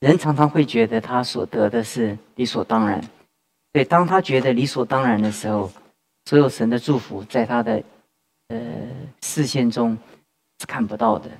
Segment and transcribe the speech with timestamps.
[0.00, 3.02] 人常常会觉得他所得的是理所当然。
[3.72, 5.70] 对，当他觉得理所当然的时候，
[6.24, 7.82] 所有神的祝福在他的
[8.48, 8.58] 呃
[9.22, 9.96] 视线中
[10.58, 11.30] 是看不到的。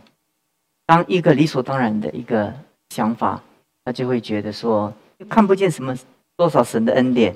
[0.87, 2.55] 当一个理所当然的一个
[2.91, 3.43] 想法，
[3.85, 4.93] 他就会觉得说
[5.29, 5.97] 看不见什么
[6.37, 7.35] 多少神的恩典。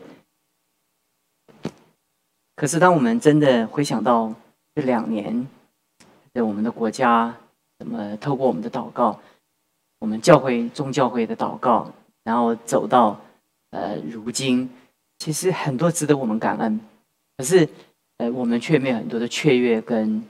[2.56, 4.32] 可是，当我们真的回想到
[4.74, 5.48] 这两年，
[6.32, 7.34] 在我们的国家
[7.78, 9.18] 怎么透过我们的祷告，
[10.04, 11.90] 我们教会宗教会的祷告，
[12.24, 13.18] 然后走到
[13.70, 14.68] 呃如今。
[15.18, 16.78] 其实很多值得我们感恩，
[17.38, 17.66] 可是，
[18.18, 20.22] 呃，我们却没有很多的雀跃跟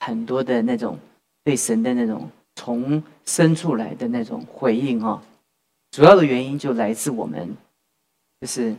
[0.00, 0.98] 很多的那种
[1.44, 5.22] 对神的那种从深处来的那种回应哦。
[5.92, 7.56] 主要的原因就来自我们，
[8.40, 8.74] 就是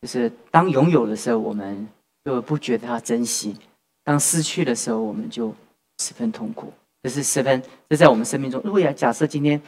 [0.00, 1.86] 就是当拥有的时候，我们
[2.24, 3.54] 就不觉得它珍惜；
[4.04, 5.54] 当失去的时候，我们就
[5.98, 6.72] 十分痛苦。
[7.02, 8.62] 这是十分，这在我们生命中。
[8.64, 9.60] 如果要假设今天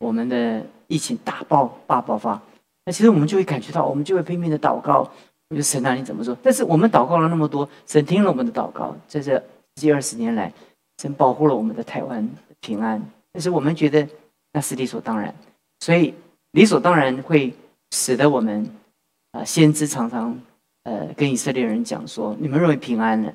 [0.00, 2.40] 我们的疫情大爆大爆发。
[2.84, 5.08] 那其实我们就会感觉到，我们就会拼命的祷告。
[5.50, 6.36] 我就神啊，你怎么做？
[6.42, 9.42] 但是我们祷告了那么多，神听了我们的祷告，在这十
[9.80, 10.52] 几二十年来，
[11.02, 12.28] 神保护了我们的台湾
[12.60, 13.02] 平安。
[13.32, 14.08] 但是我们觉得
[14.52, 15.34] 那是理所当然，
[15.80, 16.14] 所以
[16.52, 17.52] 理所当然会
[17.90, 18.64] 使得我们
[19.32, 20.40] 啊，先知常常
[20.84, 23.34] 呃跟以色列人讲说：你们认为平安了？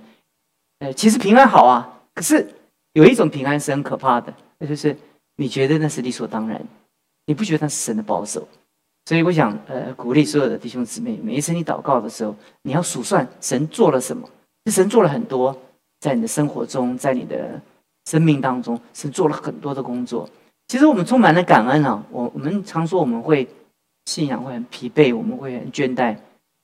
[0.80, 2.48] 呃，其实平安好啊，可是
[2.94, 4.96] 有一种平安是很可怕的，那就是
[5.36, 6.62] 你觉得那是理所当然，
[7.26, 8.48] 你不觉得那是神的保守？
[9.06, 14.28] 所以我想，呃，鼓励所有的弟兄姊妹，每一次你祷告的时候，你要数算神做了什么。
[14.72, 15.56] 神做了很多，
[16.00, 17.62] 在你的生活中，在你的
[18.06, 20.28] 生命当中，神做了很多的工作。
[20.68, 22.04] 其实我们充满了感恩啊！
[22.10, 23.48] 我我们常说我们会
[24.06, 26.18] 信仰会很疲惫，我们会很倦怠。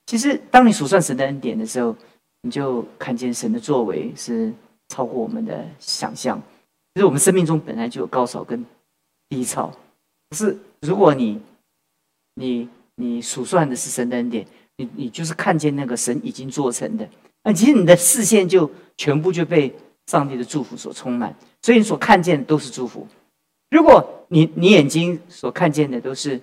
[0.08, 1.96] 其实当你数算神的恩典的时候，
[2.42, 4.52] 你就看见神的作为是
[4.88, 6.42] 超过我们的想象。
[6.94, 8.66] 其实我们生命中本来就有高潮跟
[9.30, 9.72] 低潮，
[10.30, 11.40] 可是如果你
[12.36, 17.08] 你你数算的是神的恩典，你你就是看见那个神已经做成的，
[17.44, 19.74] 那其实你的视线就全部就被
[20.08, 23.08] 上帝的祝福所充满，所以你所看见的都是祝福。
[23.70, 26.42] 如果你你眼睛所看见的都是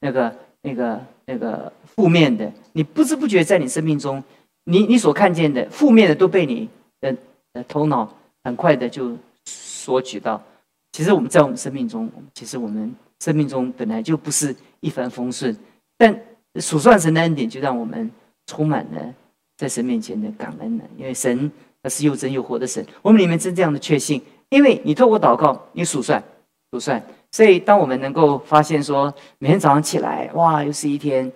[0.00, 4.22] 那个那个那个负面的，你不知不觉在你生命中，
[4.64, 6.70] 你你所看见的负面的都被你
[7.02, 7.14] 的
[7.52, 9.14] 的头脑很快的就
[9.80, 10.42] 索取到。
[10.92, 14.54] 其实我们在我们生命中，其实我们生命中本来就不是。
[14.82, 15.54] 一帆风顺，
[15.98, 16.18] 但
[16.54, 18.10] 数算神的恩典，就让我们
[18.46, 19.14] 充满了
[19.58, 20.84] 在神面前的感恩了。
[20.96, 21.52] 因为神
[21.82, 24.22] 他是又真又活的神，我们里面真这样的确信。
[24.48, 26.24] 因为你透过祷告，你数算
[26.72, 31.30] 数算，所以当我们能够发现说，每天早上起来，哇，又是一天，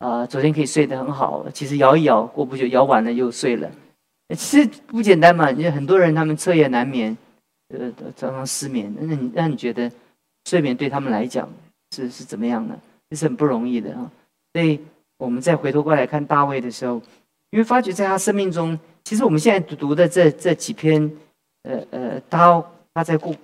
[0.00, 3.70] 呃，昨天可以睡得很好，其实摇一摇，过不久摇完了又睡了，
[4.30, 5.52] 其实不简单嘛。
[5.52, 7.16] 因为很多人他们彻夜难眠，
[7.68, 9.90] 呃，常常失眠，那你让你觉得
[10.46, 11.48] 睡眠对他们来讲
[11.94, 12.78] 是是怎么样呢？
[13.10, 14.10] 这是很不容易的啊，
[14.54, 14.80] 所以
[15.18, 16.96] 我们再回头过来看大卫的时候，
[17.50, 21.10] 因为发觉在他生命中，其实我们现在读的这这几篇，
[21.62, 22.64] 呃呃，他
[22.94, 23.34] 他在过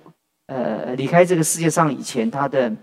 [0.47, 2.75] 呃离开这个世界上以前，他的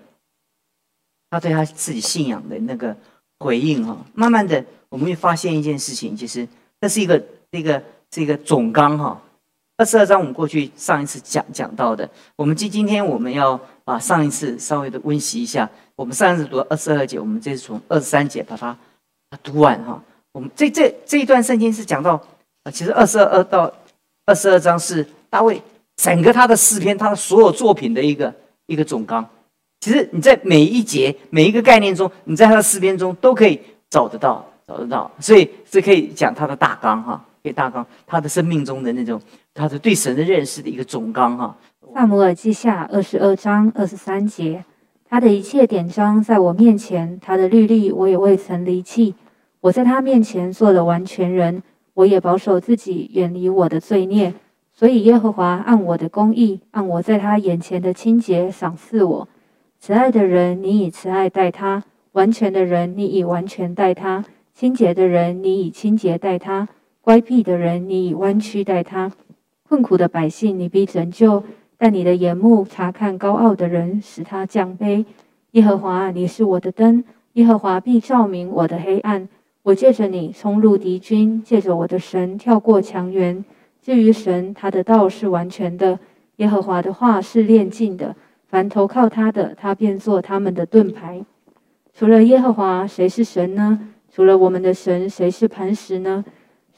[1.29, 2.97] 他对他自己信仰的那个
[3.41, 6.47] 回应哈，慢慢的我们会发现一件事情，其实
[6.81, 7.21] 这是一个
[7.51, 9.21] 那个这个总纲哈。
[9.83, 15.69] 二十二章我们过去上一次讲讲到的，我们今今天我们要把上一次稍微的温习一下。
[15.97, 18.79] 我们上一次读二十二节，我们这次从二十三节把它
[19.43, 20.01] 读完哈。
[20.31, 22.13] 我们这这这一段圣经是讲到
[22.63, 23.73] 啊，其实二十二到
[24.25, 25.61] 二十二章是大卫
[25.97, 28.33] 整个他的诗篇，他的所有作品的一个
[28.67, 29.29] 一个总纲。
[29.81, 33.61] 其实你在每一节每一个概念中，你在他的诗篇中都可以
[33.91, 35.11] 找得到，找得到。
[35.19, 39.21] 所以这可以讲他的大纲哈，可以大纲他的生命中的那种。
[39.55, 41.57] 他是对神的认识的一个总纲哈。
[41.95, 44.65] 萨姆尔记下二十二章二十三节，
[45.09, 49.15] 他的一切典章在我面前，他的律例我也未曾离弃。
[49.61, 51.63] 我在他面前做了完全人，
[51.95, 54.33] 我也保守自己远离我的罪孽。
[54.73, 59.29] 所以耶和华按我的公义，按我在他眼前的清洁赏赐我。
[59.79, 61.83] 慈爱的人，你以慈爱待他；
[62.13, 64.25] 完全的人，你以完全待他；
[64.55, 66.67] 清洁的人，你以清洁待他；
[67.03, 69.13] 乖僻的人，你以弯曲待他。
[69.73, 71.43] 困苦的百姓，你必拯救；
[71.79, 75.03] 但你的眼目查看高傲的人，使他降卑。
[75.53, 77.03] 耶和华，你是我的灯，
[77.33, 79.27] 耶和华必照明我的黑暗。
[79.63, 83.43] 我借着你冲入敌军，借着我的神跳过墙垣。
[83.81, 85.97] 至于神，他的道是完全的；
[86.37, 88.15] 耶和华的话是炼净的。
[88.49, 91.25] 凡投靠他的，他便做他们的盾牌。
[91.95, 93.89] 除了耶和华，谁是神呢？
[94.11, 96.23] 除了我们的神，谁是磐石呢？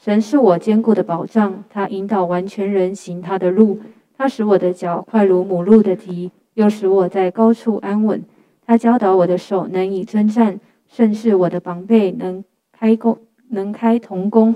[0.05, 3.79] 神是我坚固的保障，他引导完全人行他的路，
[4.15, 8.23] 他使我的脚快如母鹿的蹄，又使我在高处安稳。
[8.67, 13.17] 他教导我的手能以征战，甚是我的膀臂能开弓，
[13.49, 14.53] 能开铜弓。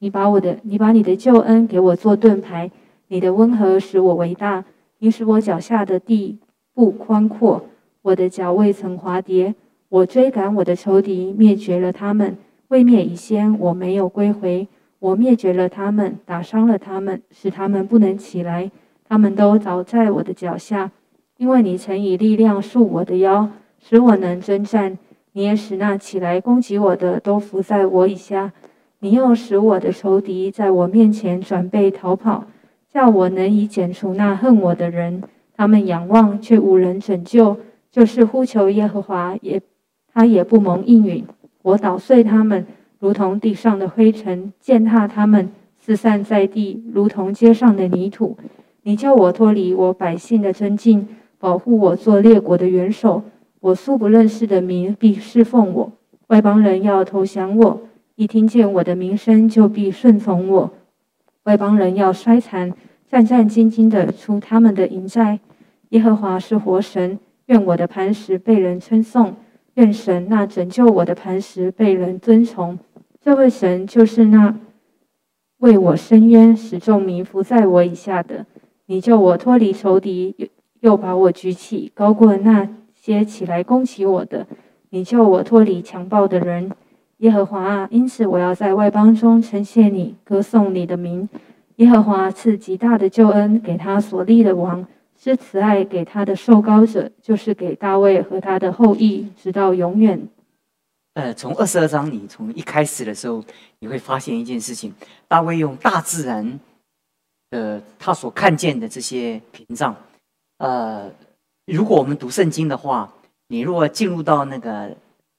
[0.00, 2.70] 你把我的，你把你的救恩给我做盾牌，
[3.08, 4.66] 你的温和使我为大。
[4.98, 6.40] 你使我脚下的地
[6.74, 7.64] 不宽阔，
[8.02, 9.54] 我的脚未曾滑跌。
[9.88, 12.36] 我追赶我的仇敌，灭绝了他们。
[12.68, 14.68] 未灭以先，我没有归回。
[15.00, 18.70] 我灭绝了他们，打伤了他们，使他们不能起来。
[19.08, 20.92] 他们都倒在我的脚下。
[21.38, 23.48] 因为你曾以力量束我的腰，
[23.78, 24.98] 使我能征战。
[25.32, 28.52] 你也使那起来攻击我的都伏在我以下。
[28.98, 32.44] 你又使我的仇敌在我面前转背逃跑，
[32.92, 35.22] 叫我能以剪除那恨我的人。
[35.56, 37.56] 他们仰望却无人拯救，
[37.90, 39.62] 就是呼求耶和华，也
[40.12, 41.24] 他也不蒙应允。
[41.62, 42.66] 我捣碎他们，
[43.00, 48.36] 如同地上的灰尘；践踏他们，四散在地，如同街上的泥土。
[48.82, 51.08] 你叫我脱离我百姓的尊敬。
[51.38, 53.22] 保护我做列国的元首，
[53.60, 55.90] 我素不认识的民必侍奉我，
[56.26, 57.80] 外邦人要投降我，
[58.16, 60.70] 一听见我的名声就必顺从我。
[61.44, 62.74] 外邦人要衰残，
[63.10, 65.40] 战战兢兢地出他们的营寨。
[65.88, 69.34] 耶和华是活神，愿我的磐石被人称颂，
[69.76, 72.78] 愿神那拯救我的磐石被人尊崇。
[73.22, 74.56] 这位神就是那
[75.58, 78.46] 为我伸冤、使众民伏在我以下的。
[78.86, 80.34] 你救我脱离仇敌。
[80.38, 80.48] 又
[80.80, 84.46] 又把我举起，高过那些起来攻击我的。
[84.88, 86.72] 你救我脱离强暴的人，
[87.18, 87.88] 耶和华啊！
[87.90, 91.28] 因此我要在外邦中称谢你，歌颂你的名。
[91.76, 100.26] 耶和华赐极大的救恩给他所立的王，施慈爱给他的受膏者，就是给大卫和他的后裔，直到永远。
[101.14, 103.44] 呃，从二十二章，你从一开始的时候，
[103.80, 104.94] 你会发现一件事情：
[105.26, 106.60] 大卫用大自然
[107.50, 109.94] 的他所看见的这些屏障。
[110.58, 111.10] 呃，
[111.66, 113.12] 如果我们读圣经的话，
[113.48, 114.96] 你如果进入到那个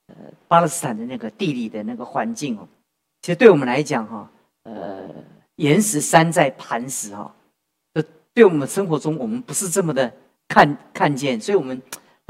[0.08, 0.16] 呃
[0.48, 2.68] 巴勒斯坦的那个地理的那个环境哦，
[3.22, 4.30] 其实对我们来讲哈，
[4.64, 5.10] 呃，
[5.56, 7.34] 岩石山在磐石哈，
[7.94, 8.04] 这
[8.34, 10.12] 对我们生活中我们不是这么的
[10.50, 11.82] 看看见，所以我们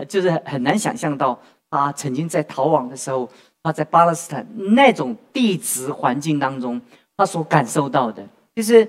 [0.08, 1.40] 就是很难想象到
[1.72, 3.28] 他曾经在逃亡的时候，
[3.64, 4.46] 他在巴勒斯坦
[4.76, 6.80] 那种地质环境当中，
[7.18, 8.24] 他所感受到的，
[8.54, 8.88] 就是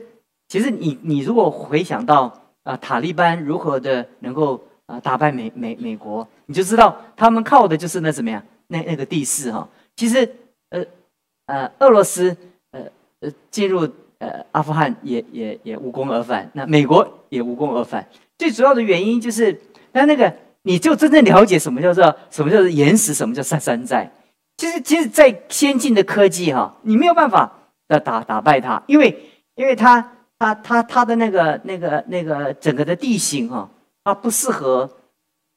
[0.48, 2.38] 其实你你如果回想到。
[2.64, 6.24] 啊，塔利班如何的能够啊打败美美美国？
[6.46, 8.40] 你就知道他们靠的就是那怎么样？
[8.68, 9.68] 那那个地势哈。
[9.96, 10.32] 其实，
[10.70, 10.84] 呃
[11.46, 12.36] 呃，俄罗斯
[12.70, 12.82] 呃
[13.18, 13.80] 呃进入
[14.18, 18.06] 呃阿富汗也也也无功而返，那美国也无功而返。
[18.38, 20.32] 最主要的原因就是，那那个
[20.62, 24.10] 你就真正了解什么叫做什么叫做岩石，什么叫山山寨。
[24.56, 27.52] 其实，其实，在先进的科技哈，你没有办法
[27.88, 29.18] 的打打败它，因为
[29.54, 30.12] 因为它。
[30.42, 33.70] 它它它的那个那个那个整个的地形哈，
[34.02, 34.90] 它不适合，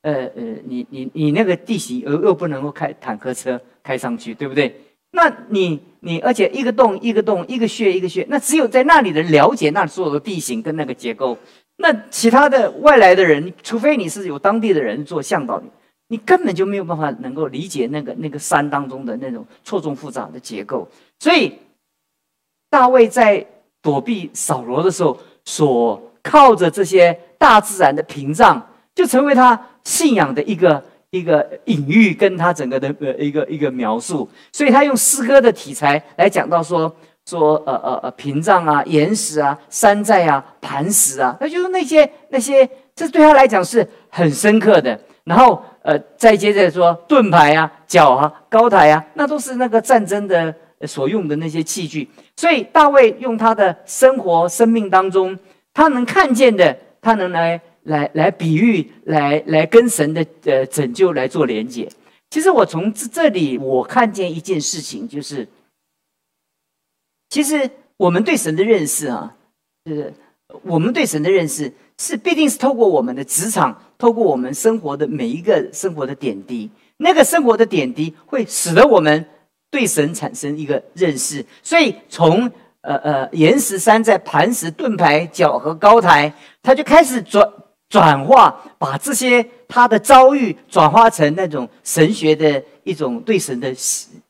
[0.03, 4.79] 呃呃，你你你那个地形又又不能够开坦克车开上去，对不对？
[5.09, 11.35] 那你你而且一个洞一个洞一个穴一个穴，那只有在那里的了解那所有的地形跟那个结构，
[11.77, 15.61] 那其他的外来的人，除非你是有当地的人做向导，
[16.07, 20.87] 你根本就没有办法能够理解那个那个山当中的那种错综复杂的结构。
[21.19, 21.53] 所以
[22.69, 23.45] 大卫在。
[23.85, 28.59] 躲避扫罗的时候，所靠着这些大自然的屏障，
[28.95, 34.27] 就成为他信仰的一个一个隐喻，跟他整个的呃一个一个描述。
[34.51, 36.91] 所以他用诗歌的题材来讲到说
[37.25, 44.99] 说呃呃呃屏障啊、岩石啊、山寨啊、磐石啊，那就是那些那些，这对他来讲是很深刻的。
[45.23, 50.53] 然后呃再接着说盾牌啊、角啊、高台啊，那都是那个战争的
[50.85, 52.07] 所用的那些器具。
[52.35, 55.35] 所以大卫用他的生活、生命当中，
[55.73, 61.89] 他能看见的，他能来、来、来比喻，来、来跟神的呃拯救来做连接。
[62.29, 65.47] 其实我从这这里我看见一件事情，就是
[67.35, 69.35] 其实我们对神的认识啊，
[69.83, 70.13] 就是
[70.63, 79.25] 我们对神的认识是必定是透过我们的职场，透过我们生活的每一个生活的点滴，那个生活的点滴会使得我们。
[79.69, 82.49] 对神产生一个认识，所以从
[82.79, 86.31] 呃呃岩石山在磐石盾牌角和高台，
[86.63, 87.45] 他就开始转
[87.89, 93.67] 转化，把这些他的遭遇转化成那种神学的一种对神的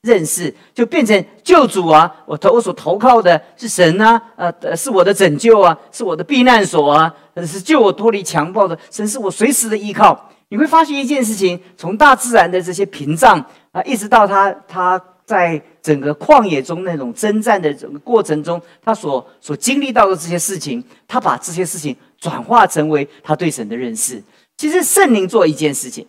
[0.01, 2.12] 认识，就变成救主啊！
[2.25, 7.13] 我投我所投靠的是神啊，呃是我的拯救啊，是我的避难所啊，
[7.45, 10.31] 是救我脱离强暴的神，是我随时的依靠。
[10.47, 13.39] 你会发现一件事情，从大自然的这些屏障
[13.71, 15.00] 啊，一直到他他。
[15.25, 24.21] 在整个旷野中那种征战的整个过程中，他所所经历到的这些事情，他把这些事情转化成为他对神的认识。
[24.55, 26.05] 其实圣灵做一件事情，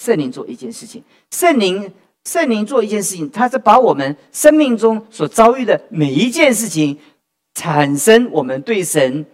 [0.00, 1.92] 圣灵做一件事情，圣灵
[2.24, 6.98] 圣灵做一件事情，他是把我们生命中所遭遇的每一件事情，
[7.54, 9.26] 产生我们对神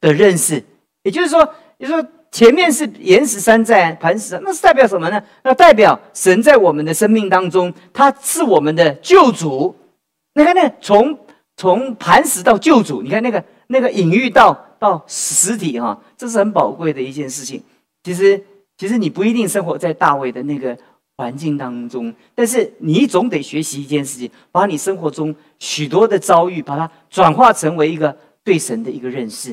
[0.00, 0.64] 的认识。
[1.02, 1.46] 也就是说，
[1.78, 5.22] 就说前面是岩石山寨、磐石，那是代表什么呢？
[5.44, 9.76] 那代表神在我们的生命当中，他是我们的救主。
[10.34, 11.18] 你看，那从
[11.58, 17.62] 从磐石到救主，你看那个那个隐喻到到实体哈，这是很宝贵的一件事情。
[18.02, 18.42] 其实，
[18.76, 20.76] 其实你不一定生活在大卫的那个
[21.16, 28.14] 环境当中，但是你总得学习一件事情，把你生活中许多的遭遇，把它转化成为一个
[28.44, 29.52] 对神的一个认识，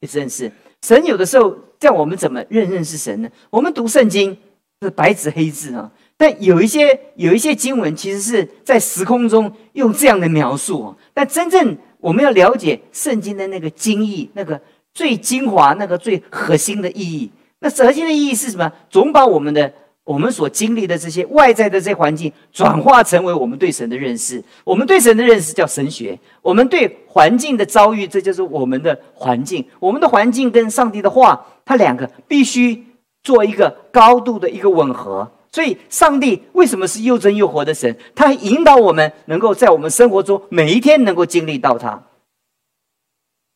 [0.00, 0.50] 一认识。
[0.82, 3.30] 神有的时候叫我们怎么认认识神呢？
[3.48, 4.36] 我们读圣经
[4.82, 10.94] 是白纸黑字啊，但有一些有一些经文其实是在时空中用这样的描述。
[11.14, 14.60] 但真正我们要了解圣经的那个精义，那个
[14.92, 17.30] 最精华、那个最核心的意义。
[17.64, 18.70] 那核心的意义是什么？
[18.88, 19.72] 总把我们的。
[20.04, 24.44] 我们所经历的这些外在的这环境，转化成为我们对神的认识。
[24.62, 26.18] 我们对神的认识叫神学。
[26.42, 29.64] 我们对环境的遭遇，这就是我们的环境。
[29.80, 32.84] 我们的环境跟上帝的话，它两个必须
[33.22, 35.26] 做一个高度的一个吻合。
[35.50, 37.96] 所以，上帝为什么是又真又活的神？
[38.14, 42.02] 他引导我们能够在我们生活中每一天能够经历到他。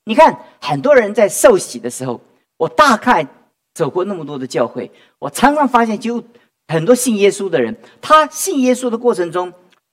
[0.06, 2.18] 你看，很多人在受洗的时候，
[2.56, 3.26] 我大概
[3.78, 6.24] 走过那么多的教会，我常常发现就。
[6.70, 9.50] 很多信耶稣的人，他信耶稣的过程中，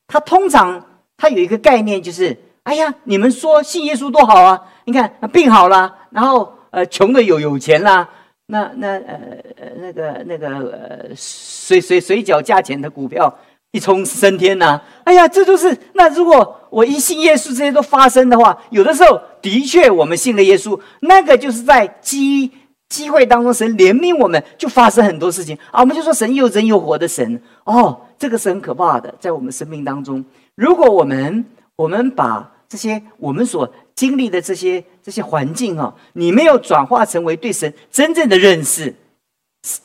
[0.08, 4.62] 他通常他有一个概念，就是哎呀，你们说信耶稣多好啊！
[4.84, 8.10] 你看病好了，然后呃穷的有有钱啦，
[8.48, 9.14] 那那呃
[9.56, 13.34] 呃那个那个呃水水水饺价钱的股票
[13.72, 14.82] 一冲升天呐！
[15.06, 22.52] 哎呀，这都是那如果我一信耶稣，这些都发生的话，有的时候的确我们信了耶稣，那个就是在基。
[22.96, 25.82] 机会当中，神怜悯我们，就发生很多事情啊！
[25.82, 30.24] 我们就说神又真又活的神哦，这个是很可怕的，在我们生命当中，
[30.56, 31.44] 如果我们
[31.76, 38.96] 我们把这些我们所经历的这些这些环境啊，你没有转化成为对神真正的认识，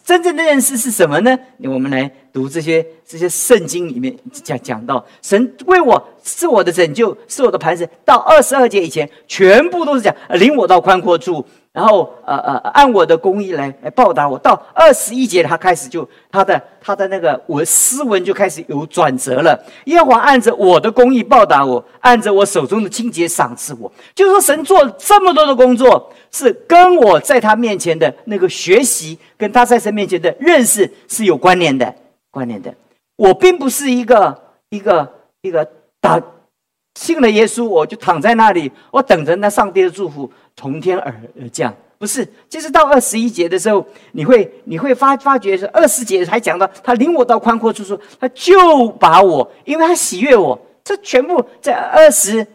[0.05, 1.37] 真正的认识是什么呢？
[1.65, 7.89] 我们来读这些这些圣经里面讲讲到，神为我是我的拯救，是我的磐石。
[8.05, 11.45] 到二十二节以前，全部都是讲领我到宽阔处。
[11.73, 14.37] 然后，呃呃，按我的公义来来报答我。
[14.37, 19.57] 到二十一节，他开始就他的他的那个文诗文就开始有转折了。
[19.85, 23.91] 耶和华按着我的公义报答我，按着我手中的清洁赏赐我。
[24.17, 31.95] 就是说，神做这么多的工作，是跟我在他面前的那个学习，跟他在神面前的认识是有关联的。
[32.33, 32.75] 关联的，
[33.17, 34.37] 我并不是一个
[34.71, 35.09] 一个
[35.43, 35.69] 一个
[36.01, 36.21] 打
[36.95, 40.31] 信了耶稣，我就躺在那里，我等着那上帝的祝福。
[40.57, 52.47] 从天而而降，不是，就是到二十一节的时候，你会你会发发觉是二十节还讲到他领我到宽阔处说，他就把我，因为他喜悦我，这全部在二十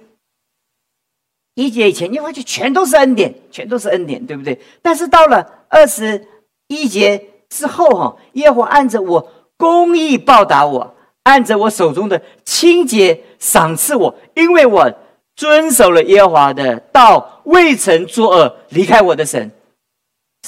[1.56, 4.60] 一节以前，你会发觉全都是恩典，全都是恩典，对不对？
[4.84, 6.28] 但是到了二十
[6.68, 10.95] 一节之后，哈，耶和华按着我公义报答我，
[11.26, 14.92] 按着我手中的清洁赏赐我，因为我。
[15.38, 19.52] 遵守了耶和华的道，未曾作恶，离开我的神。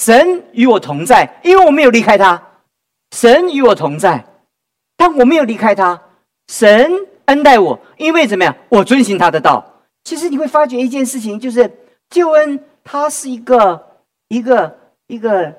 [0.00, 2.42] 神与我同在，因为我没有离开他。
[3.14, 4.24] 神与我同在，
[4.96, 6.04] 但我没有离开他。
[6.50, 6.90] 神
[7.26, 8.56] 恩待我，因为怎么样？
[8.70, 9.82] 我遵行他的道。
[10.04, 11.70] 其实你会发觉一件事情，就是
[12.08, 15.54] 救恩，它是一个一个一个，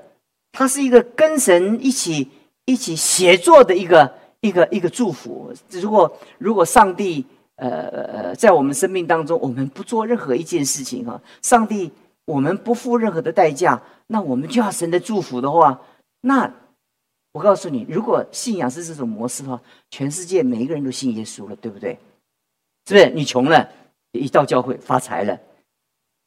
[0.51, 2.31] 它是一个跟神一起
[2.65, 4.11] 一起协作的一个
[4.41, 5.53] 一个一个祝福。
[5.69, 7.25] 如果如果上帝。
[7.61, 11.91] 呃，在我们生命当中，我们不做任何一件事情哈，上帝，
[12.23, 15.81] 我们不付任何的代价，那我们就要神的祝福的话，
[16.21, 16.49] 那
[17.33, 21.99] 我告诉你，如果信仰是这种模式的话，全世界每一个人都信耶稣了，对不对？
[22.87, 23.09] 是不是？
[23.09, 23.69] 你穷了，
[24.13, 25.37] 一到教会发财了；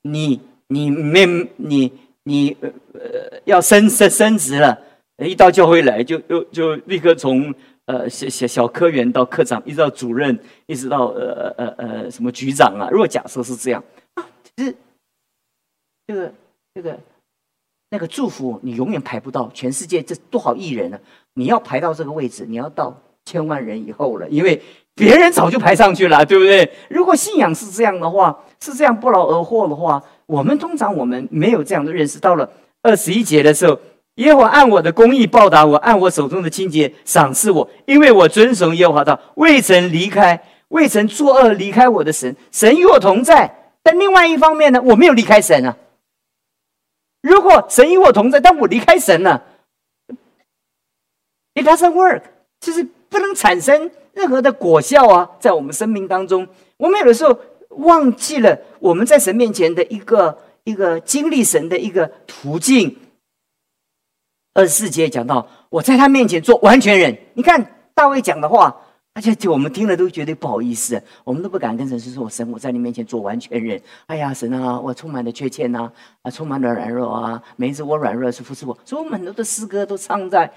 [0.02, 1.24] 你你没
[1.56, 1.90] 你
[2.24, 4.78] 你呃呃要升升升职了，
[5.16, 7.54] 一到教会来就就就立刻从。
[7.86, 12.88] 呃，小小小科员到科长，一直到主任，一直到呃呃呃什么局长啊。
[12.90, 13.82] 如果假设是这样
[14.14, 14.24] 啊，
[14.56, 14.74] 其实
[16.06, 16.32] 这个
[16.74, 16.96] 这个
[17.90, 19.50] 那个祝福，你永远排不到。
[19.52, 21.00] 全世界这多少亿人呢？
[21.34, 24.62] 你要排到这个位置，你要到千万人以后了，因为
[24.94, 26.72] 别人早就排上去了，对不对？
[26.88, 32.20] 如果信仰是这样的话，是这样不劳而获的话，我们通常我们没有这样的认识。
[32.20, 32.48] 到了
[32.80, 33.76] 二十一节的时候。
[34.16, 42.36] 耶和华按我的公义报答我，按我手中的清洁赏赐我，因为我遵守耶和华道，未曾离开，未曾作恶离开我的神。
[42.50, 45.76] 神与我同在，但另外一方面呢，我没有离开神啊。
[47.22, 49.44] 如果神与我同在，但我离开神了
[51.54, 52.22] ，It doesn't work，
[52.60, 57.38] 就是不能产生任何的果效啊，在我们生命当中，我们有的时候
[57.70, 62.94] 忘记了我们在神面前的一个一个经历神的一个途径。
[64.54, 67.16] 二十四节讲到，我在他面前做完全人。
[67.34, 68.76] 你看大卫讲的话。
[69.14, 73.78] 而且我们听了都觉得不好意思，我们都不敢跟神说：“我神，我在你面前做完全人。”
[74.08, 75.92] 哎呀，神啊，我充满了缺陷呐，
[76.22, 78.74] 啊，充满了软弱啊，每一次我软弱是服侍我。
[78.86, 80.50] 所以我们很多的诗歌都唱在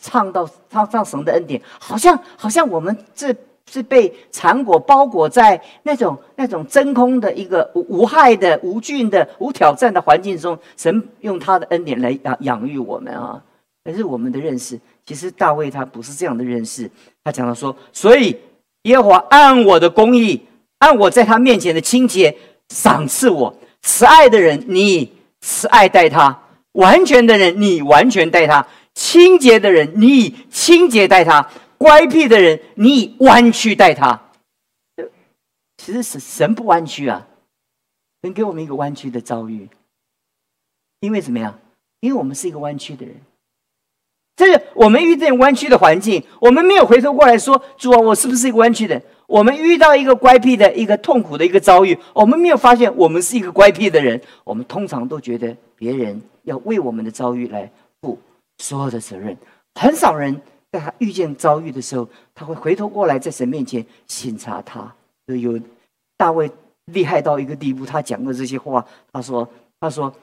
[0.00, 3.34] 唱到唱唱神的恩典，好像好像我们这
[3.70, 13.42] 是被残果包裹在那种那种真空的一个无害的、无菌的、无挑战的环境中，神用他的恩典来养养育我们啊。
[13.84, 16.90] 可是我们的认识，其实大卫他不是这样的认识。
[17.22, 18.36] 他讲到说，所以
[18.82, 20.42] 耶和华按我的公义，
[20.78, 22.36] 按我在他面前的清洁
[22.68, 26.40] 赏赐我慈爱的人，你慈爱待他；
[26.72, 34.22] 完全的人，你完全待他；清洁的人，你清洁待他；乖僻的人，你以弯曲待他。
[35.76, 37.26] 其实是神不弯曲啊，
[38.22, 39.68] 神给我们一个弯曲的遭遇，
[41.00, 41.58] 因为怎么样？
[42.00, 43.14] 因为我们是一个弯曲的人。
[44.36, 54.20] 这是我们遇见弯曲的环境，我们没有回头过来说：“主啊，我是不是一个弯曲的？”我们遇到一个乖僻的一个痛苦的一个遭遇，我们没有发现我们是一个乖僻的人。
[54.44, 58.18] 我们通常都觉得别人要为我们的遭遇来负
[58.58, 59.36] 所有的责任。
[59.74, 60.40] 很少人
[60.76, 64.94] 在他遇见遭遇的时候，他会回头过来在神面前审查他。
[65.26, 65.58] 有
[66.16, 66.50] 大卫
[66.86, 69.48] 厉害到一个地步，他讲过这些话，他说
[69.80, 70.14] ：“他说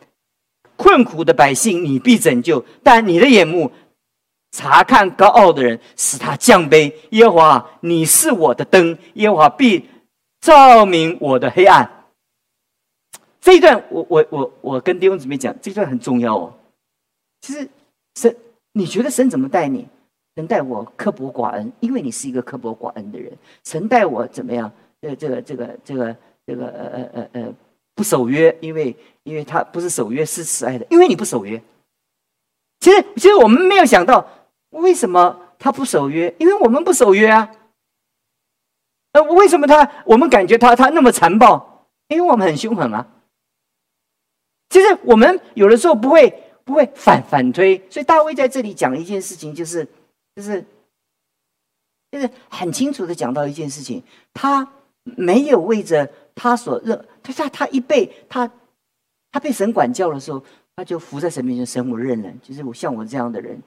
[0.76, 3.72] 困苦的百姓，你必拯救，但你的眼目。”
[4.56, 6.94] 查看高傲的人，使他降卑。
[7.10, 9.90] 耶和华，你是我的灯，耶和华必
[10.42, 12.06] 照明我的黑暗。
[13.42, 16.54] 这一段，我我我我跟弟兄姊妹讲，这段很重要哦。
[17.42, 17.68] 其实
[18.14, 18.38] 神，
[18.74, 19.88] 你觉得神怎么待你？
[20.36, 23.32] 神待我刻薄寡恩，因为你是一个刻薄寡恩的人。
[23.64, 24.72] 曾待我怎么样？
[25.02, 26.16] 呃，这个这个这个
[26.46, 27.54] 这个呃呃呃呃
[27.96, 31.62] 不守约，因为因为他不是守约，是慈爱的，因为你不守约。
[32.80, 34.28] 其实其实我们没有想到。
[34.74, 36.34] 为什么他不守约？
[36.40, 37.52] 因为我们不守约啊。
[39.12, 41.86] 呃，为什么他我们感觉他他那么残暴？
[42.08, 43.08] 因为我们很凶狠啊。
[44.70, 49.88] 其实我们有的时候不会不会反反推，所以大卫在这里讲一件事情，就是
[50.36, 50.64] 就是
[52.12, 54.02] 就是很清楚的讲到一件事情，
[54.34, 54.68] 他
[55.04, 58.52] 没有为着他所认，他他他一被他
[59.32, 60.44] 他被神管教的时候，
[60.76, 63.62] 他就伏在神面前，神我认了，就是我像我这样的人。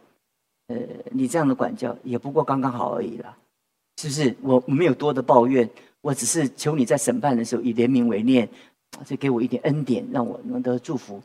[0.69, 0.77] 呃，
[1.13, 3.37] 你这样的管教也不过刚刚好而已啦，
[3.99, 4.35] 是不是？
[4.43, 8.49] 我没有多的抱怨，我只是求你在审判的时候以怜悯为念，
[9.05, 11.23] 就给我一点恩典，让我能得到祝福。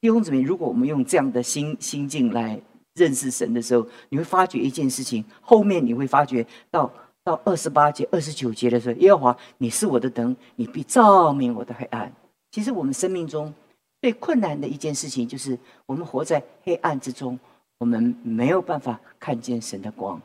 [0.00, 2.60] 弟兄姊妹，如果我们用这样的心心境来
[2.98, 12.12] 认识神的时候，你会发觉一件事情，后面你会发觉到到二十八节、二十九节的时候，耶和华，你是我的灯，你必照明我的黑暗。
[12.50, 13.54] 其实我们生命中
[14.02, 17.38] 最困难的一件事情，就是我们活在黑暗之中。
[17.80, 20.20] 我们没有办法看见神的光，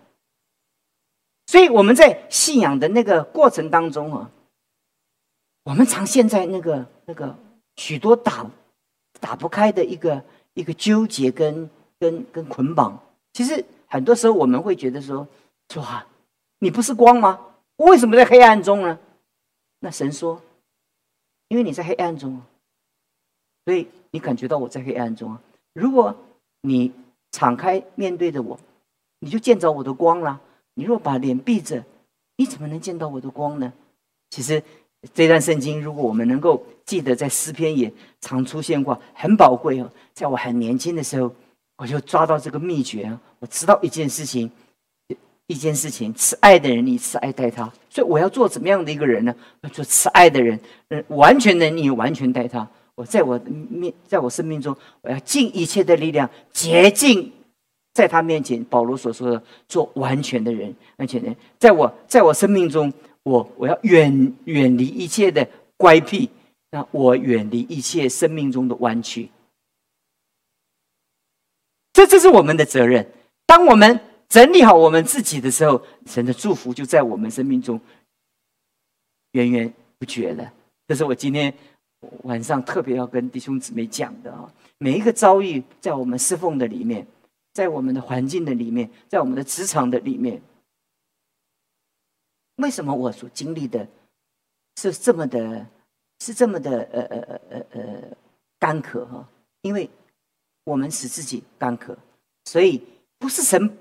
[1.46, 4.32] 所以我们在信仰的那个过程当中啊，
[5.66, 7.38] 我们常陷在那个那个
[7.76, 8.50] 许多打
[9.20, 11.70] 打不开的一个一个纠结跟
[12.04, 13.00] 跟跟捆绑。
[13.32, 15.26] 其实很多时候我们会觉得说
[15.78, 16.06] ：“哇，
[16.60, 17.40] 你不是光吗？
[17.78, 19.00] 为什么在黑暗中呢？”
[19.80, 20.42] 那神说
[21.48, 22.42] ：“因为你在黑暗中啊，
[23.66, 25.42] 所以你感觉到我在黑暗中啊。
[25.74, 26.16] 如果
[26.62, 26.92] 你……”
[27.36, 28.60] 敞开面对着我，
[29.18, 30.40] 你就见着我的光了。
[30.76, 31.84] 你若把脸闭着，
[32.38, 33.74] 你怎么能见到我的光呢？
[34.30, 34.62] 其实
[35.16, 39.92] 这段圣经，如果我们能够记得，在诗篇也常出现过，很宝贵哦。
[40.14, 41.34] 在我很年轻的时候，
[41.78, 43.20] 我就抓到这个秘诀啊。
[43.40, 44.50] 我知道一件事情，
[45.48, 47.72] 一件事情，慈爱的人，你慈爱待他。
[47.90, 49.36] 所以我要做怎么样的一个人呢？
[49.62, 50.60] 要做慈爱的人，
[50.90, 52.68] 嗯，完全的你完全待他。
[52.96, 57.32] 我在我面，在我生命中，我要尽一切的力量，竭尽
[57.94, 58.64] 在他面前。
[58.66, 66.30] 保罗所说的，做完全的人，而且呢，在我在我生命中，我我要远远离一切的乖僻，
[66.72, 69.30] 那我远离一切生命中的弯曲。
[71.94, 73.10] 这这是我们的责任。
[73.46, 77.80] 当我们整理好我们自己的时候，神的祝福就在我们生命中
[79.32, 80.52] 源源不绝了。
[80.88, 81.54] 这是我今天。
[82.24, 87.08] 晚上特别要跟弟兄姊妹讲的啊，每一个遭遇在我们侍奉的里面，
[87.54, 90.42] 在我们的环境的里面，在我们的职场的里面，
[92.58, 93.88] 为什么我所经历的
[94.76, 95.66] 是这么的，
[96.20, 98.18] 是这么的呃呃呃呃呃
[98.60, 99.26] 干渴哈？
[99.62, 99.90] 因为
[100.66, 101.98] 我们使自己干渴，
[102.46, 102.82] 所以
[103.20, 103.78] 不是神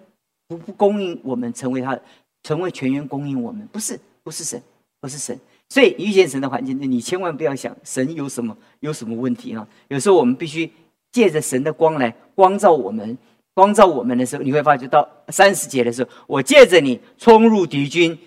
[0.48, 1.98] 不不供应我们成为他，
[2.42, 4.60] 成为全员供应我们，不是不是神，
[5.00, 5.38] 不是神。
[5.68, 9.66] 所以遇见神的环境，你千万不要想神有什么有什么问题啊！
[9.88, 10.70] 有时候我们必须
[11.12, 13.16] 借着神的光来光照我们，
[13.54, 18.18] 光照我们的时候，你会发觉到三十节的时候，我借着你冲入敌军，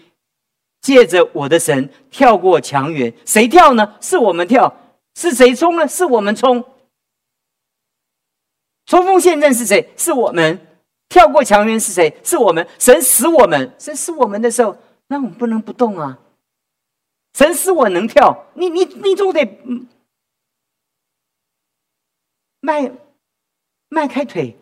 [0.82, 3.96] 借着我的神跳过墙垣，谁跳呢？
[4.02, 4.76] 是我们跳，
[5.14, 5.88] 是谁冲呢？
[5.88, 6.64] 是我们冲。
[8.86, 9.90] 冲锋陷阵是谁？
[9.98, 10.60] 是我们。
[11.08, 12.14] 跳过墙垣是谁？
[12.24, 12.68] 是我们。
[12.80, 14.76] 神使我们，神使我们的时候，
[15.08, 16.20] 那我们不能不动啊。
[17.38, 19.46] 神使我能跳，你你你总得
[22.60, 22.92] 迈
[23.90, 24.58] 迈开腿，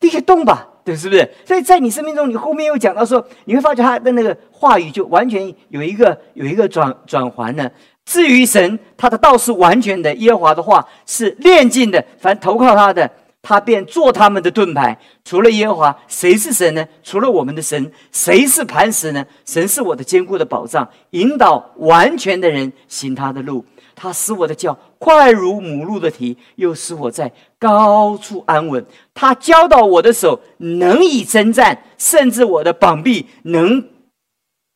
[0.00, 1.34] 立刻动吧，对，是不是？
[1.44, 7.70] 所以在你生命中，你后面又讲到说，你会发觉他的那个话语就完全有一个有一个转转环呢。
[8.04, 13.10] 至于神，他的道是完全的，耶和华的话是炼尽的，凡投靠他的。
[13.42, 14.96] 他便做他们的盾牌。
[15.24, 16.88] 除了耶和华，谁是神呢？
[17.02, 19.26] 除了我们的神，谁是磐石呢？
[19.44, 23.64] 神是我的坚固的保障，引导完全的人行他的路。
[23.94, 28.86] 他使我的脚快如母鹿的蹄，又使我在高处安稳。
[29.12, 33.88] 他教导我的手能以征战，甚至我的膀臂能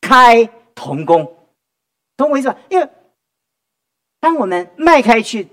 [0.00, 1.34] 开铜弓。
[2.16, 2.56] 懂我意思吧？
[2.68, 2.88] 因为
[4.20, 5.48] 当我们迈开去。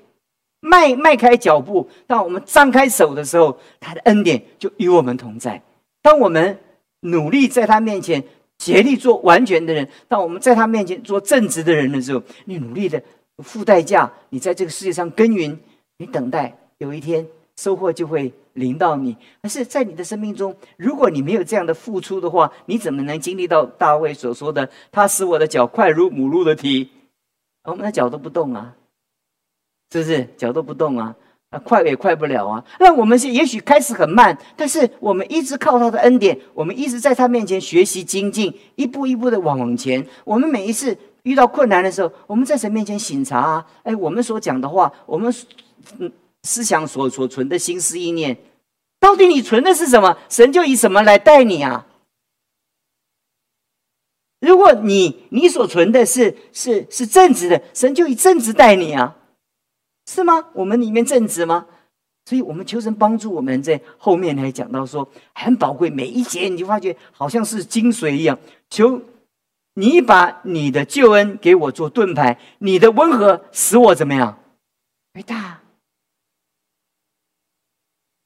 [0.63, 5.61] 迈迈开脚步，当我们张开手的时候，他的恩典就与我们同在。
[6.01, 6.57] 当我们
[7.01, 8.23] 努力在他面前
[8.57, 13.03] 竭力做完全的人，当我们在他面前做正直的人的时候，你努力的
[13.39, 15.59] 付代价，你在这个世界上耕耘，
[15.97, 19.17] 你等待有一天收获就会临到你。
[19.41, 26.89] 可是，在你的生命中，如果你没有这样的付出的话，你怎么能经历到大卫所说的“他使我的脚快如母鹿的蹄”？
[27.65, 28.75] 我们的脚都不动啊。
[29.93, 31.15] 是不是脚都不动啊？
[31.51, 32.65] 啊，快也快不了啊。
[32.79, 40.03] 那我们是也许开始很慢，但是我们一直靠他的恩典，我们一直在他面前学习精进，一步一步的往往前。
[40.25, 45.31] 我们每一次遇到困难的时候，我们在神面前醒察啊，哎，我们所讲的话，我们
[45.99, 48.35] 嗯思想所所存的心思意念，
[48.99, 50.17] 到底你存的是什么？
[50.29, 51.85] 神就以什么来带你啊？
[54.39, 59.17] 如果你你所存的是是是正直的，神就以正直待你啊。
[60.05, 60.49] 是吗？
[60.53, 61.65] 我们里面正直吗？
[62.25, 68.39] 所以，我们求神帮助我们在后面还讲到说很宝贵，每一节你就发觉好像是精髓一样。
[68.69, 69.01] 求
[69.73, 74.39] 你把你的救恩给我做盾牌，你的温和使我怎么样？
[75.15, 75.59] 伟大？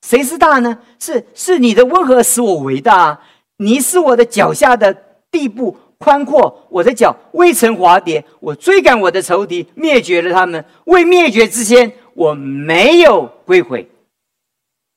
[0.05, 0.79] 谁是大呢？
[0.99, 3.21] 是是你的温和使我伟大。
[3.57, 4.93] 你是我的脚下的
[5.31, 5.75] 地步。
[5.99, 8.23] 宽阔，我的脚未曾滑跌。
[8.39, 10.63] 我追赶我的仇敌，灭绝了他们。
[10.85, 13.89] 未灭绝之前，我没有归回。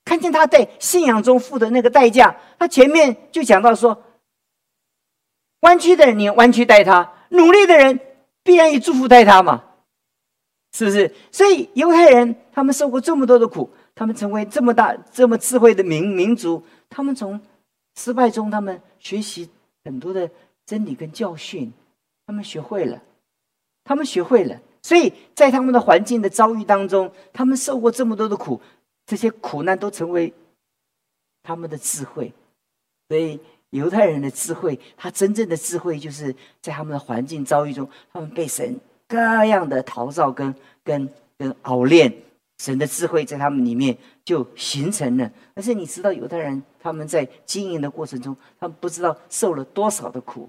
[0.04, 4.02] 看见他在信仰中付的那个代价，他前面就讲到说：
[5.60, 7.98] 弯曲的人，你弯曲待他；努力的人，
[8.42, 9.64] 必然以祝福待他嘛，
[10.72, 11.14] 是不是？
[11.30, 17.40] 所以犹太人他们受过这么多的苦，他们成为这么大、这么智慧的民民族，他们从
[17.96, 19.48] 失败中，他们学习
[19.84, 20.28] 很多的。
[20.70, 21.72] 真理跟教训，
[22.28, 23.02] 他们学会了，
[23.82, 28.60] 他们学会了，所以在他们的环境的遭遇当中，他们受过这么多的苦，
[29.04, 30.32] 这些苦难都成为
[31.42, 32.32] 他们的智慧。
[33.08, 38.78] 所以犹太人的智慧，他真正的智慧，就是在他们的环境遭遇中，他们被神
[39.08, 40.54] 各样的陶造跟
[40.84, 42.14] 跟跟熬炼，
[42.58, 45.28] 神的智慧在他们里面就形成了。
[45.56, 50.48] 而且你知道，犹太人他们在经营的过程中，他们不知道受了多少的苦。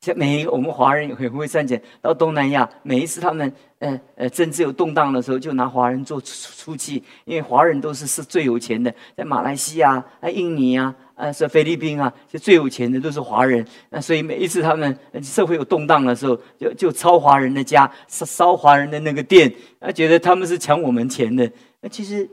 [0.00, 13.66] 像每一个我们华人也很会赚钱，到东南亚，每一次他们呃呃政治有动荡的时候，就拿华人做出出气，因为华人都是是最有钱的，在马来西亚啊、印尼啊、啊是菲律宾啊，就最有钱的都是华人。
[13.90, 21.50] 那所以每一次他们社会有动荡的时候，就就抄华人的家，烧烧华人的那个店，啊，觉得他们是抢我们钱的。
[21.80, 22.28] 那其实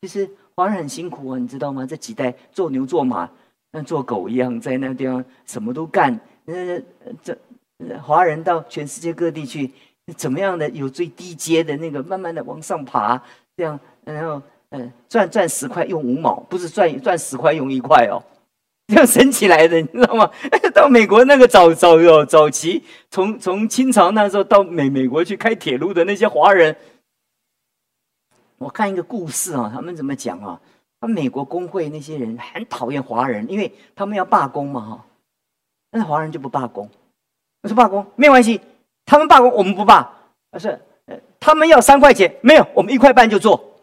[0.00, 1.84] 其实华人很辛苦啊，你知道吗？
[1.84, 3.28] 这几代做牛做马，
[3.74, 6.18] 像做狗一样，在那个地方什么都干。
[6.50, 6.82] 呃，
[7.22, 7.36] 这
[8.02, 9.70] 华人到全世界各地去，
[10.16, 13.22] 怎么样的有最低阶的那个，慢慢的往上爬，
[13.56, 18.22] 这样，然后，嗯，赚赚十块用五毛，不是赚赚十块用一块哦，
[18.88, 20.30] 这样省起来的，你知道吗？
[20.74, 26.76] 到美国那个早早哟早期，从从清朝那时候到美美国去开铁路的那些华人，
[28.58, 30.60] 我看一个故事啊，他们怎么讲啊？
[31.00, 35.06] 他们美国工会那些人很讨厌华人，因为他们要罢工嘛，哈。
[35.92, 36.88] 那华人就不罢工，
[37.62, 38.60] 我说罢工没有关系，
[39.04, 40.08] 他们罢工我们不罢，
[40.50, 40.80] 而是
[41.38, 43.76] 他们要三块钱，没有我们一块半就做，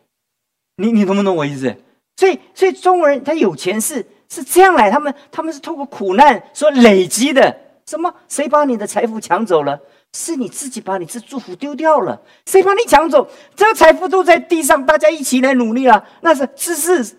[0.77, 1.75] 你你懂不懂我意思？
[2.15, 7.55] 所以所以中国人他有钱是是这样来，他们他们是透过苦难所累积的。
[7.85, 8.13] 什么？
[8.27, 9.79] 谁把你的财富抢走了？
[10.13, 12.21] 是你自己把你这祝福丢掉了。
[12.45, 13.25] 谁把你抢走？
[13.55, 16.05] 这个财富都在地上，大家一起来努力了。
[16.21, 17.15] 那是知识，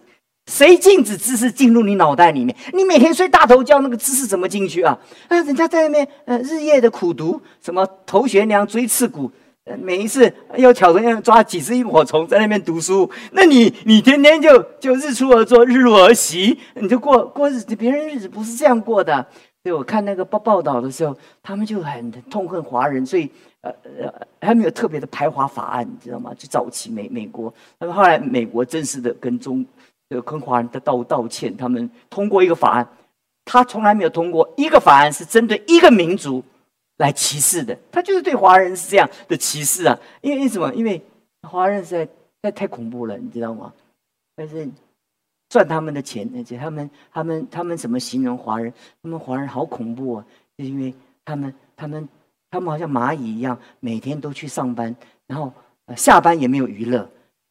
[0.49, 2.57] 谁禁止知识进入你脑袋里面？
[2.73, 4.99] 你每天睡大头觉，那个知识怎么进去啊？
[5.29, 9.31] 啊，人家在那边呃日夜的苦读，什么头悬梁锥刺股。
[9.83, 17.77] 每一次要挑着要抓几只萤火虫在那边读书，那你你天天就就日出而作，日落而息，你就过过日子。
[17.77, 19.27] 别人日子不是这样过的。
[19.63, 23.31] 所以我看那个报报道的时候，他们就很痛恨华人，所以
[23.61, 26.33] 呃呃，还没有特别的排华法案，你知道吗？
[26.39, 29.63] 就早期美美国，那么后来美国正式的跟中
[30.09, 32.89] 这个跟华人的道道歉，他们通过一个法案，
[33.45, 36.43] 他从来没有通过一个法案是针对一个民族。
[36.99, 39.97] 来歧视的，他就是对华人是这样的歧视啊！
[40.21, 40.75] 因为为什么？
[40.75, 41.01] 因为
[41.43, 42.09] 华人实在
[42.43, 43.73] 太太恐怖了，你知道吗？
[44.35, 44.69] 但是
[45.49, 48.75] 赚他们的钱，而且他们他们他们怎么形容华人？
[49.01, 50.27] 他们华人好恐怖啊！
[50.57, 50.93] 就是因为
[51.25, 52.09] 他们他们
[52.51, 54.93] 他们好像蚂蚁一样，每天都去上班，
[55.29, 55.53] 然后
[55.95, 57.09] 下班也没有娱乐，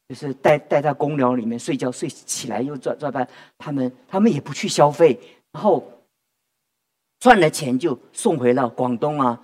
[0.08, 3.28] 就是待待在公寮里面睡觉，睡起来又转转班。
[3.58, 5.18] 他们他们也不去消费，
[5.52, 5.92] 然后。
[7.20, 9.36] 赚了钱就送回了广东啊、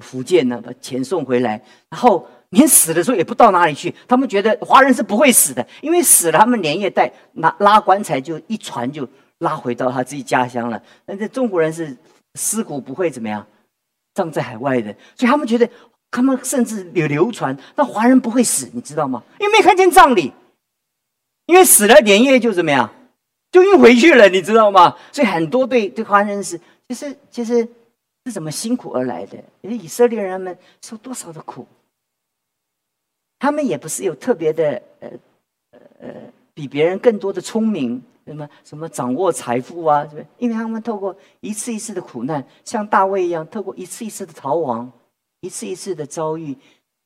[0.00, 3.94] 福建呢，把钱送回来，然后连死的时候也不到哪里去。
[4.08, 10.82] 他们觉得华人是不会死的，因为死了他们连夜带拿拉棺材就一船就拉回到他自己家乡了。
[11.06, 11.96] 但是中国人是
[12.34, 13.46] 尸骨不会怎么样，
[14.12, 15.70] 葬在海外的，所以他们觉得
[16.10, 19.22] 他们甚至有流传，那华人不会死，你知道吗？
[19.38, 20.32] 因为没看见葬礼，
[21.46, 22.92] 因为死了连夜就怎么样，
[23.52, 24.96] 就运回去了，你知道吗？
[25.12, 26.60] 所以很多对对华人是。
[26.88, 27.68] 其实，其实
[28.26, 29.38] 是怎么辛苦而来的？
[29.62, 31.64] 以色列人们受多少的苦，
[33.38, 35.08] 他们也不是有特别的呃
[35.70, 36.08] 呃呃
[36.52, 40.26] 比别人更多的聪明，什么什么掌握财富啊，是不是？
[40.38, 44.90] 因为他们透过一次一次的苦难，像大卫一样，透过一次一次的逃亡，
[45.40, 46.56] 一次一次的遭遇，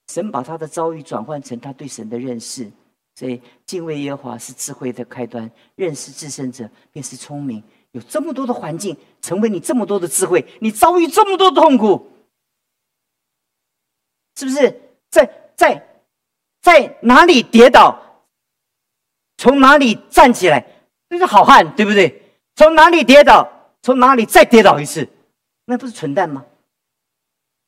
[0.08, 2.70] 神把他的遭遇转换成他对神的认识。
[3.16, 7.62] 所以，敬畏耶和华是智慧的开端，认识至圣者便是聪明。
[7.92, 12.10] 有这么多的环境，成为你这么多的智慧，你遭遇这么多的痛苦，
[14.36, 14.82] 是不是？
[15.10, 16.00] 在在
[16.60, 18.24] 在哪里跌倒，
[19.36, 20.66] 从哪里站起来，
[21.08, 22.20] 那是好汉，对不对？
[22.56, 23.48] 从哪里跌倒，
[23.80, 25.08] 从哪里再跌倒一次，
[25.66, 26.44] 那不是蠢蛋吗？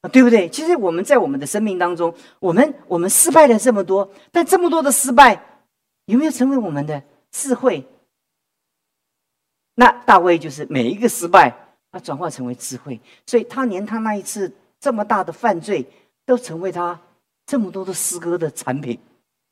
[0.09, 0.49] 对不对？
[0.49, 5.61] 其实我们在我们的生命当中，我们我们失败了这么多，但这么多的失败，
[6.07, 7.87] 有没有成为我们的智慧？
[9.75, 11.55] 那大卫就是每一个失败，
[11.93, 15.87] 他转化成为智慧，所以他连他那一次这么大的犯罪，
[16.25, 17.01] 都成为他
[17.45, 18.99] 这么多的诗歌的产品。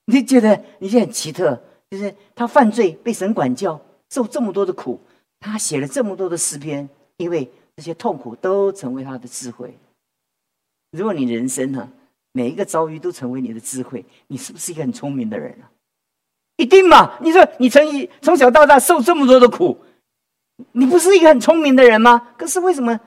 [0.06, 5.00] 你觉得你就很奇特，就是他犯罪被神管教，受这么多的苦，
[5.40, 9.76] 他写了这么多的诗篇，因为这些痛苦都成为他的智慧。
[10.96, 11.90] 如果你人生呢，
[12.32, 15.70] 每一个遭遇都成为你的智慧，你是不是一个很聪明的人啊？
[16.56, 17.18] 一定嘛？
[17.20, 19.78] 你说你从一从小到大受这么多的苦。
[20.70, 22.28] 你不是一个很聪明的人吗？
[22.38, 23.00] 可是为什么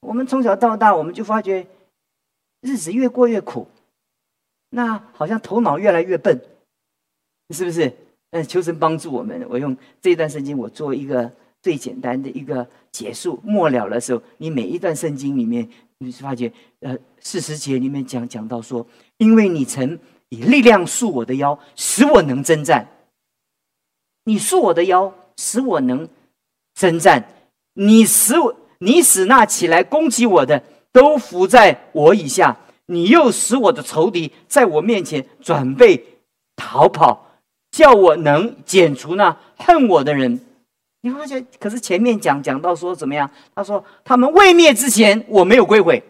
[0.00, 1.64] 我们从小到大，我们就发觉
[2.60, 3.68] 日子越过越苦，
[4.70, 6.40] 那好像头脑越来越笨，
[7.54, 7.92] 是不是？
[8.30, 9.46] 嗯，求神帮助我们。
[9.48, 13.38] 我用这一段圣经，我做一个最简单的一个结束。
[13.44, 22.86] 末了的时候，你每一段圣经里面，你是发觉，呃，四十节里面讲讲到说，因为你曾以力量束我的腰，使我能征战。
[24.24, 26.08] 你束我的腰，使我能。
[26.74, 27.28] 征战，
[27.72, 32.56] 你使我，你使那起来攻击我的都伏在我以下，
[32.86, 36.20] 你又使我的仇敌在我面前准备
[36.54, 37.32] 逃跑，
[37.72, 40.38] 叫我能剪除那恨我的人。
[41.00, 43.30] 你会发现，可是前面讲讲到说怎么样？
[43.54, 46.02] 他说他们未灭之前，我没有归回，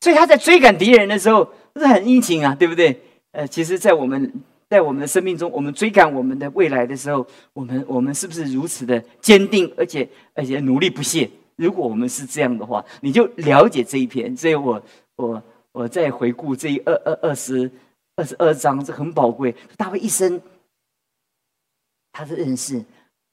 [0.00, 3.00] 所以他在追赶敌人的时候是很殷勤啊，对不对？
[3.32, 4.32] 呃，其实，在我们。
[4.70, 11.30] 在我们的生命中，我们追赶我们的未来的时候，我们我们是不是如此的坚定，而且而且努力不懈？
[11.56, 14.36] 如果我们是这样的话，你就了解这一篇。
[14.36, 14.82] 所以我
[15.16, 15.42] 我
[15.72, 17.70] 我在回顾这一二二二十
[18.16, 19.56] 二十二章，这很宝贵。
[19.78, 20.38] 大卫一生，
[22.12, 22.84] 他的认识，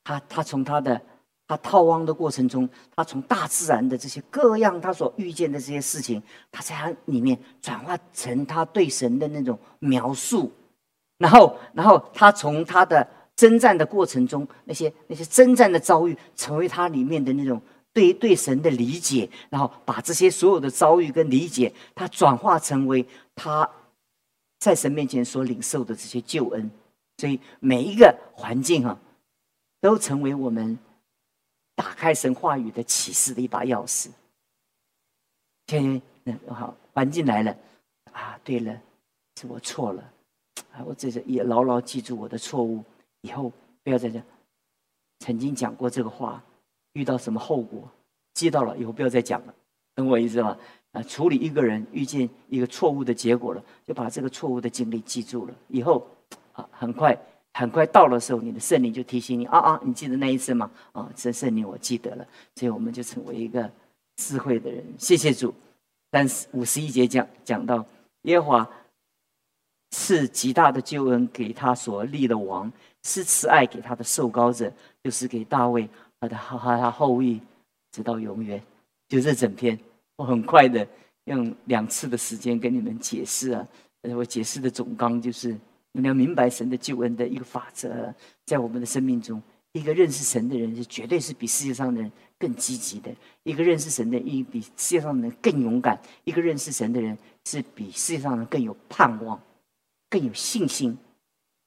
[0.06, 1.02] 他他从他的
[1.48, 10.50] 他逃亡的过程中，他从大自然的这些各样他所遇见的这些事情，他在他里面转化成他对神的那种描述。
[11.18, 17.62] 然后，然后他从他的征战的过程中，那些那些征战的遭遇，成为他里面的那种
[17.94, 23.70] 对对神的理解，然后把这些所有的遭遇跟理解，他转化成为他
[24.60, 26.70] 在神面前所领受的这些救恩。
[27.18, 29.00] 所以每一个环境啊，
[29.86, 30.76] 都成为我们
[31.76, 34.10] 打开神话语的启示的一把钥匙。
[35.68, 37.56] 天，那好，环境来了，
[38.12, 38.82] 啊，对了，
[39.40, 40.12] 是我错了，
[40.72, 42.84] 啊，我这是也牢牢记住我的错误，
[43.22, 44.24] 以后不要再讲。
[45.20, 46.44] 曾经讲过这个话，
[46.94, 47.88] 遇到什么后果，
[48.34, 49.54] 记到了以后不要再讲了，
[49.94, 50.58] 懂我意思吗？
[50.94, 56.08] 啊，处理一个人遇见一个错误的结果了，就把这个错误的经历记住了，以后
[56.54, 57.16] 啊，很快
[57.58, 60.70] 很快到的时候，你的圣灵就提醒你啊啊，你记得那一次吗？
[60.92, 63.72] 啊，这圣灵我记得了，所以我们就成为一个
[64.18, 64.84] 智慧的人。
[64.98, 65.54] 谢谢主。
[66.12, 67.86] 但是五十一节讲讲到
[68.24, 68.70] 耶和华
[69.96, 72.70] 是极大的救恩给他所立的王，
[73.04, 74.70] 是慈爱给他的受膏者，
[75.02, 75.90] 就是给大卫
[76.20, 77.40] 和他和他后裔，
[77.94, 78.62] 直到永远。
[79.08, 79.80] 就这整篇。
[80.18, 80.86] 我很快的
[81.26, 83.68] 用两次的时间跟你们解释啊，
[84.04, 85.58] 我解释的总纲就是
[85.96, 88.14] 你要明白神的救恩的一个法则，
[88.46, 93.12] 在我们的生命中，一个认识神的人是绝对是比世界上的人更积极的；
[93.44, 99.42] 一个认识神的，一比世界上的人更勇敢；一个认识神的人是比世界上的人更有盼望、
[100.10, 100.98] 更有信心、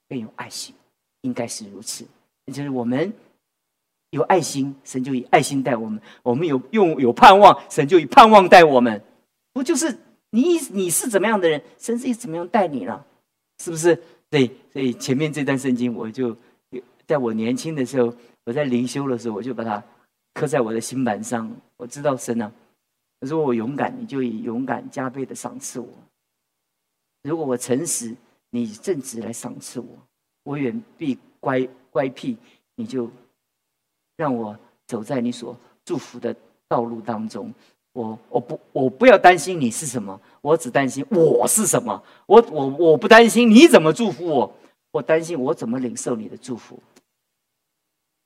[0.08, 0.74] 更有爱心，
[1.22, 2.06] 应该是如此。
[2.52, 3.12] 就是我们。
[4.12, 9.04] 有爱心，神就以爱心待我们；我们有用有盼望，神就以盼望待我们。
[9.52, 9.98] 不就是
[10.30, 13.04] 你你是怎么样的人，神是以怎么样待你了？
[13.62, 14.02] 是不是？
[14.30, 16.36] 对，所以前面这段圣经，我就
[17.06, 18.14] 在我年轻的时候，
[18.44, 19.82] 我在灵修的时候，我就把它
[20.34, 21.50] 刻在我的心板上。
[21.76, 22.52] 我知道神啊，
[23.20, 25.88] 如果我勇敢，你就以勇敢加倍的赏赐我；
[27.22, 28.14] 如果我诚实，
[28.50, 29.86] 你以正直来赏赐我；
[30.42, 32.36] 我远避乖乖僻，
[32.74, 33.10] 你就。
[34.18, 36.34] 让我走在你所祝福的
[36.66, 37.54] 道路当中，
[37.98, 42.00] 我我不我不要担心你是什么，我只担心我是什么。
[42.26, 44.54] 我我我不担心你怎么祝福我，
[44.92, 46.78] 我担心我怎么领受你的祝福。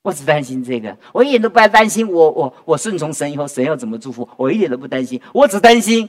[0.03, 5.19] 我只担心这个，我一点都不担心我我我顺从神以后神要怎么祝福，我一点都不担心。
[5.33, 6.07] 我只担心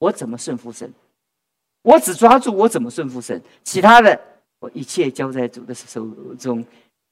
[0.00, 0.92] 我怎么顺服神，
[1.82, 4.20] 我只抓住我怎么顺服神，其他的
[4.58, 6.04] 我一切交在主的手
[6.36, 6.64] 中，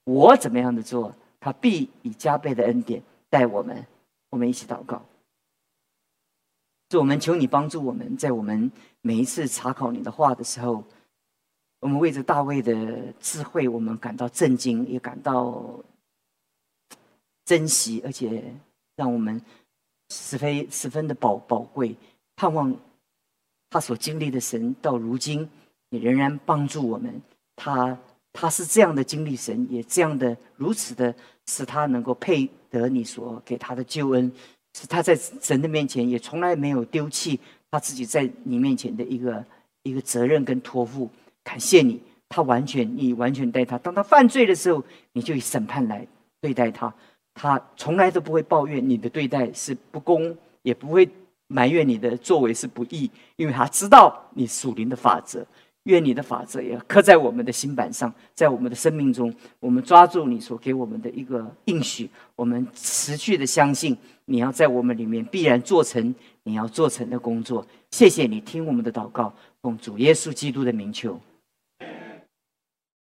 [0.02, 1.14] 我怎么样的做。
[1.38, 3.86] 他必以加倍的恩典待我们，
[4.30, 5.00] 我们一起祷告。
[6.90, 8.70] 是，我们求你帮助我们，在我们
[9.00, 10.84] 每一次查考你的话的时候，
[11.80, 15.80] 我们为着大卫的智慧，我们感到震惊，也感到
[17.44, 18.54] 珍惜，而且
[18.96, 19.40] 让我们
[20.10, 21.96] 十分十分的宝宝贵。
[22.36, 22.74] 盼望
[23.70, 25.48] 他所经历的神，到如今
[25.90, 27.20] 也仍然帮助我们。
[27.56, 27.98] 他
[28.32, 31.14] 他是这样的经历神，也这样的如此的。
[31.48, 34.32] 使他能够配得你所给他的救恩，
[34.78, 39.42] 是他在神的面前也从来没有丢弃他自己在你面前的一个
[39.82, 41.08] 一个责任跟托付。
[41.42, 43.78] 感谢你，他完全你完全待他。
[43.78, 44.84] 当他犯罪的时候，
[45.14, 46.06] 你就以审判来
[46.42, 46.92] 对待他。
[47.32, 51.08] 他从来都不会抱怨你的对待是不公，也不会
[51.46, 55.46] 埋怨你的作为是不义，因为他知道你属灵的法则。
[55.86, 63.96] 愿你的法则也刻在我们的心板上，在我们的生命中，我们抓住你所给我们的一个应许，我们持续的相信
[64.26, 67.66] 你要在我们里面必然做成你要做成的工作。
[67.90, 71.18] 谢谢你听我们的祷告，奉主耶稣基督的名求。